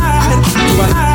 side? 0.00 0.42
Do 0.44 0.82
I? 0.82 1.09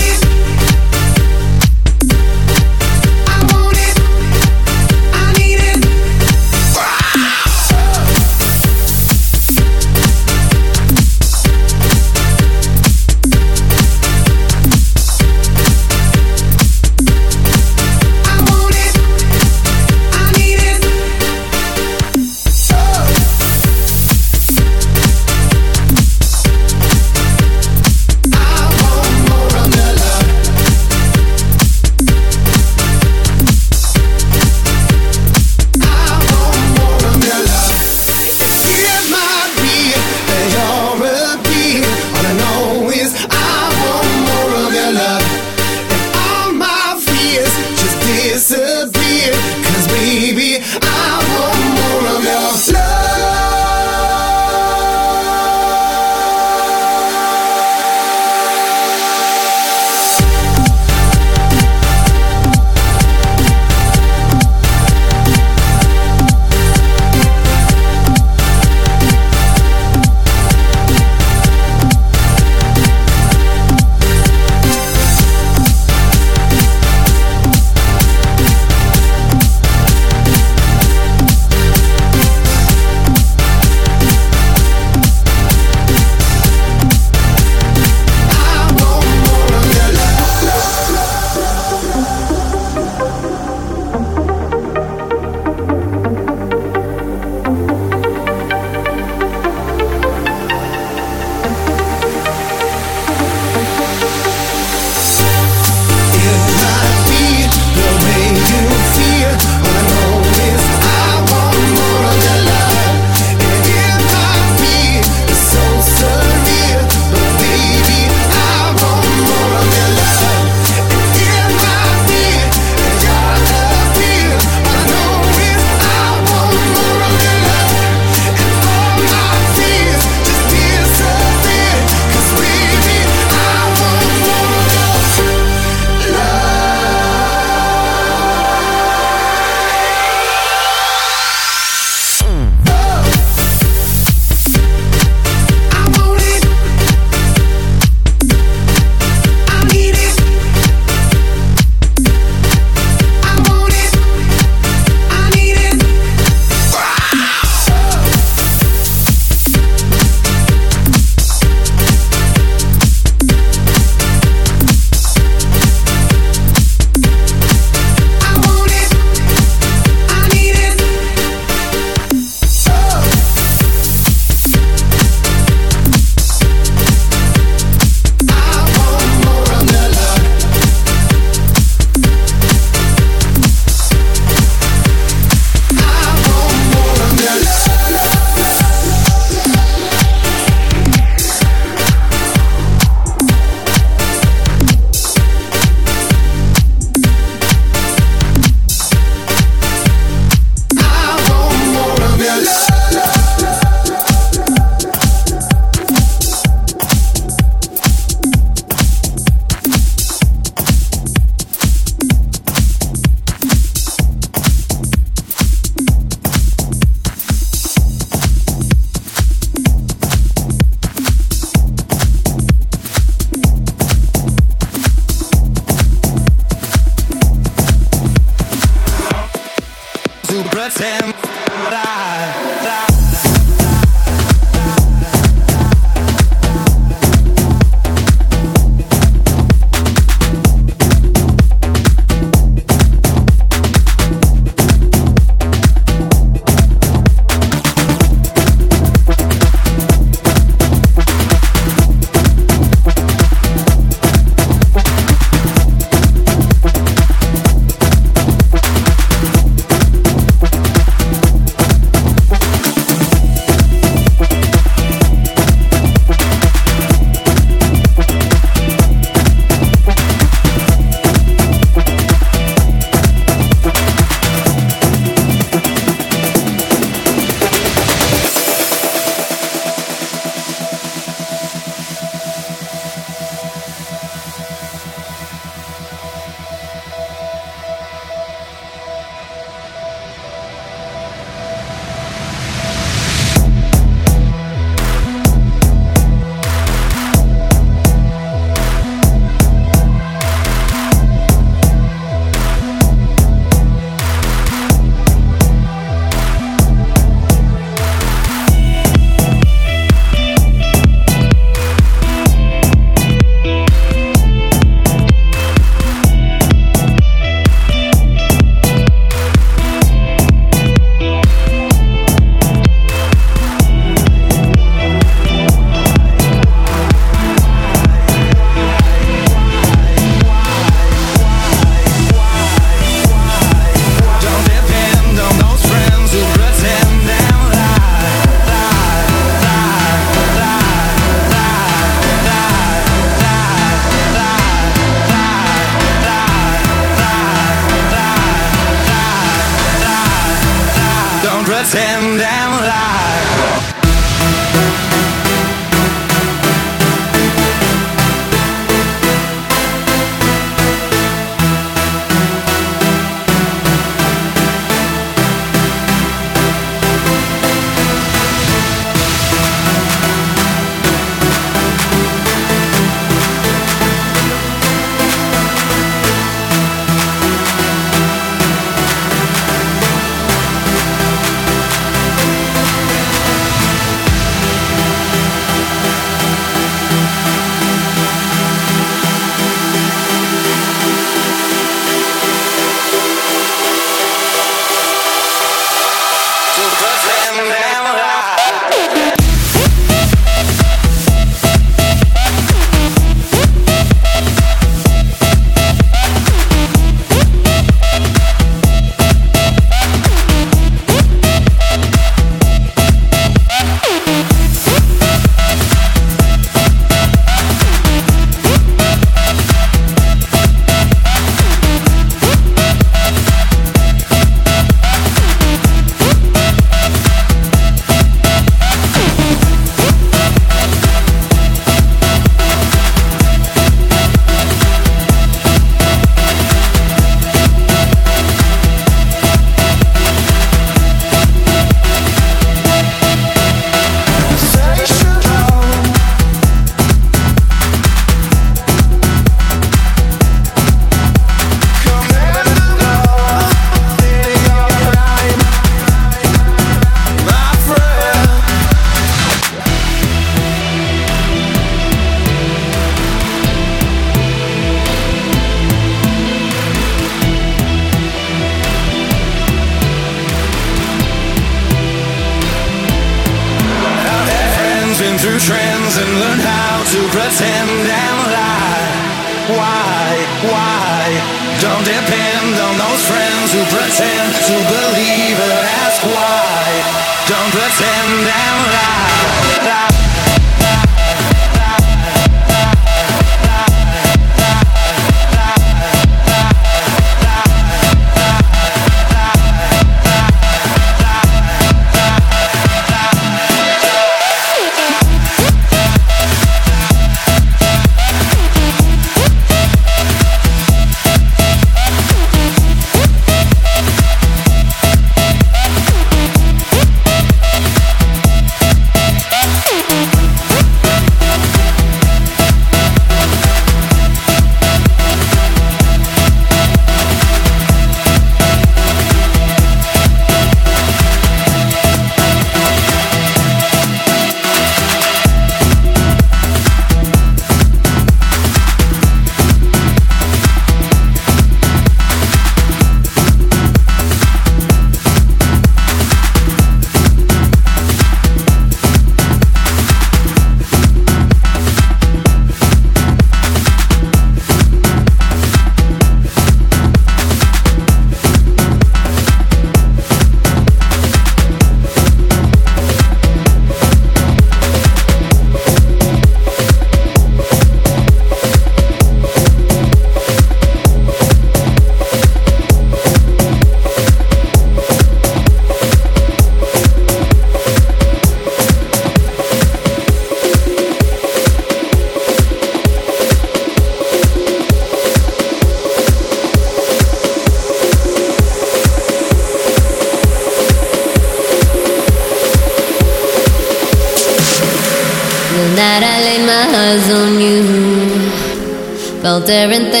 daring 599.45 599.91
things 599.91 600.00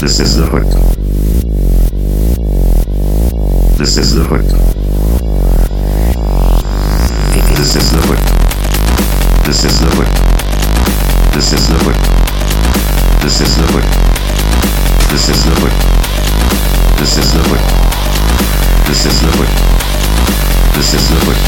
this 0.00 0.20
is 0.20 0.36
the 0.36 0.46
hook. 0.46 0.62
This 3.78 3.96
is 3.96 4.14
the 4.14 4.24
hook. 4.24 4.42
This 7.56 7.74
is 7.74 7.90
the 7.90 8.00
hook. 8.06 8.18
This 9.44 9.64
is 9.64 9.80
the 9.80 9.88
hook. 9.90 10.06
This 11.34 11.52
is 11.52 11.68
the 11.68 11.78
hook. 11.82 11.96
This 13.22 13.40
is 13.40 13.56
the 13.56 13.66
hook. 13.72 13.84
This 15.08 15.28
is 15.28 15.44
the 15.44 15.54
hook. 15.58 15.72
This 16.98 17.18
is 17.18 17.32
the 17.34 17.42
hook. 17.48 17.60
This 18.86 19.04
is 19.06 19.20
the 19.20 19.30
hook. 19.36 19.50
This 20.74 20.94
is 20.94 21.08
the 21.10 21.16
hook. 21.26 21.38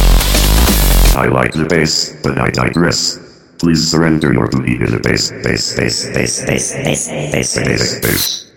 I 1.17 1.29
like 1.29 1.53
the 1.53 1.67
bass, 1.67 2.17
but 2.23 2.39
I 2.39 2.51
digress. 2.51 3.30
Please 3.61 3.91
surrender 3.91 4.33
your 4.33 4.49
belief 4.49 4.81
in 4.81 4.91
the 4.91 5.01
bass, 5.01 5.31
bass, 5.31 5.77
bass, 5.77 6.07
bass, 6.15 6.41
bass, 6.47 6.73
bass, 6.73 7.09
bass, 7.09 7.59
bass, 7.59 8.01
bass. 8.01 8.50